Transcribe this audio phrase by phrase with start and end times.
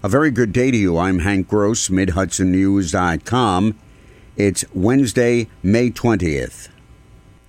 [0.00, 0.96] A very good day to you.
[0.96, 3.76] I'm Hank Gross, MidHudsonNews.com.
[4.36, 6.68] It's Wednesday, May 20th.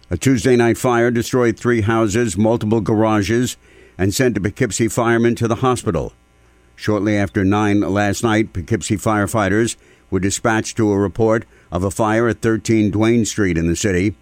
[0.09, 3.55] A Tuesday night fire destroyed three houses, multiple garages,
[3.99, 6.13] and sent a Poughkeepsie fireman to the hospital.
[6.75, 9.75] Shortly after 9 last night, Poughkeepsie firefighters
[10.09, 14.15] were dispatched to a report of a fire at 13 Duane Street in the city.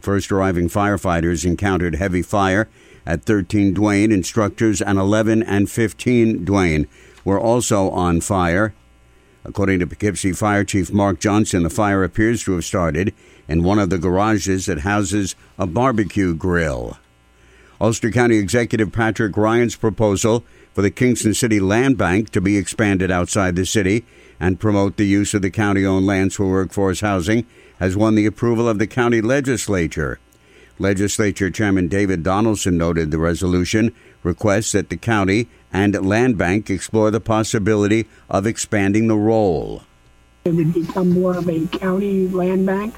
[0.00, 2.68] First arriving firefighters encountered heavy fire
[3.06, 4.10] at 13 Duane.
[4.10, 6.88] Instructors and 11 and 15 Duane
[7.28, 8.72] were also on fire.
[9.44, 13.12] According to Poughkeepsie Fire Chief Mark Johnson, the fire appears to have started
[13.46, 16.96] in one of the garages that houses a barbecue grill.
[17.82, 23.10] Ulster County Executive Patrick Ryan's proposal for the Kingston City Land Bank to be expanded
[23.10, 24.06] outside the city
[24.40, 27.44] and promote the use of the county owned lands for workforce housing
[27.78, 30.18] has won the approval of the county legislature.
[30.78, 37.10] Legislature Chairman David Donaldson noted the resolution requests that the county and land bank explore
[37.10, 39.82] the possibility of expanding the role.
[40.44, 42.94] It would become more of a county land bank,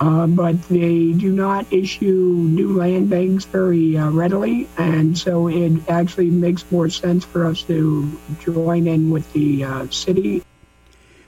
[0.00, 5.72] uh, but they do not issue new land banks very uh, readily, and so it
[5.88, 10.42] actually makes more sense for us to join in with the uh, city.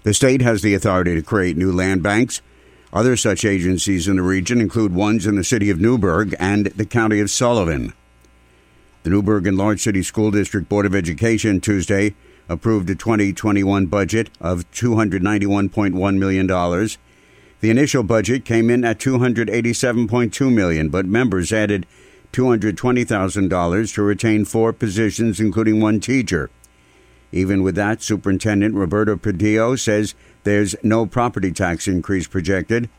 [0.04, 2.40] The state has the authority to create new land banks.
[2.92, 6.86] Other such agencies in the region include ones in the city of Newburgh and the
[6.86, 7.92] county of Sullivan.
[9.06, 12.16] The Newburgh Enlarged City School District Board of Education Tuesday
[12.48, 16.46] approved a 2021 budget of $291.1 million.
[16.48, 21.86] The initial budget came in at 287.2 million, but members added
[22.32, 26.50] $220,000 to retain four positions, including one teacher.
[27.30, 32.90] Even with that, Superintendent Roberto Padilla says there's no property tax increase projected.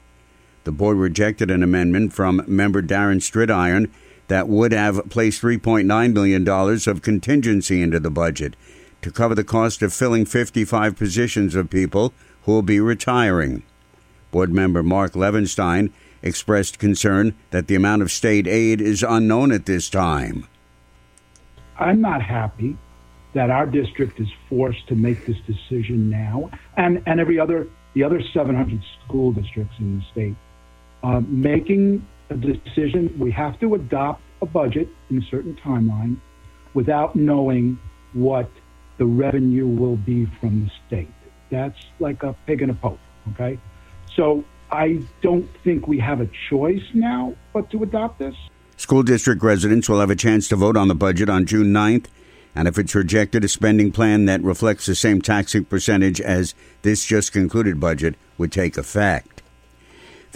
[0.64, 3.90] The board rejected an amendment from member Darren Stridiron
[4.28, 8.56] that would have placed $3.9 million of contingency into the budget
[9.02, 13.64] to cover the cost of filling 55 positions of people who will be retiring.
[14.32, 19.66] Board member Mark Levenstein expressed concern that the amount of state aid is unknown at
[19.66, 20.48] this time.
[21.80, 22.78] I'm not happy
[23.34, 28.04] that our district is forced to make this decision now, and, and every other the
[28.04, 30.36] other 700 school districts in the state,
[31.04, 33.16] uh, making a decision.
[33.18, 36.18] We have to adopt a budget in a certain timeline
[36.74, 37.80] without knowing
[38.14, 38.50] what
[38.98, 41.12] the revenue will be from the state.
[41.50, 43.00] That's like a pig in a poke.
[43.34, 43.60] Okay,
[44.16, 48.36] so I don't think we have a choice now but to adopt this.
[48.78, 52.06] School district residents will have a chance to vote on the budget on June 9th
[52.58, 57.06] and if it's rejected, a spending plan that reflects the same taxing percentage as this
[57.06, 59.37] just concluded budget would take effect.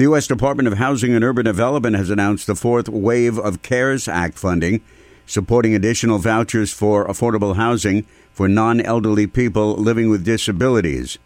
[0.01, 0.25] The U.S.
[0.25, 4.81] Department of Housing and Urban Development has announced the fourth wave of CARES Act funding,
[5.27, 11.19] supporting additional vouchers for affordable housing for non elderly people living with disabilities.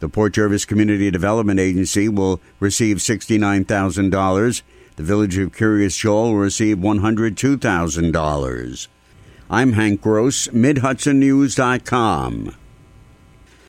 [0.00, 4.62] The Port Jervis Community Development Agency will receive $69,000.
[4.96, 8.88] The Village of Kiryas Joel will receive $102,000.
[9.48, 12.56] I'm Hank Gross, MidHudsonNews.com.